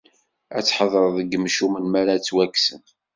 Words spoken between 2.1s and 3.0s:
ttwakksen.